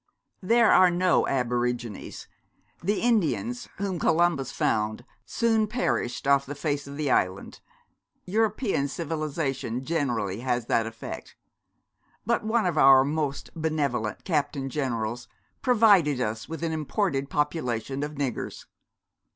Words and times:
'There 0.41 0.71
are 0.71 0.89
no 0.89 1.27
aborigines. 1.27 2.27
The 2.81 3.01
Indians 3.01 3.69
whom 3.77 3.99
Columbus 3.99 4.51
found 4.51 5.05
soon 5.27 5.67
perished 5.67 6.25
off 6.25 6.43
the 6.47 6.55
face 6.55 6.87
of 6.87 6.97
the 6.97 7.11
island. 7.11 7.59
European 8.25 8.87
civilisation 8.87 9.85
generally 9.85 10.39
has 10.39 10.65
that 10.65 10.87
effect. 10.87 11.35
But 12.25 12.43
one 12.43 12.65
of 12.65 12.79
our 12.79 13.03
most 13.03 13.51
benevolent 13.55 14.23
captain 14.23 14.71
generals 14.71 15.27
provided 15.61 16.19
us 16.19 16.49
with 16.49 16.63
an 16.63 16.71
imported 16.71 17.29
population 17.29 18.01
of 18.01 18.15
niggers.' 18.15 18.65